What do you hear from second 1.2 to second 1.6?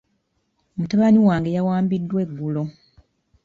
wange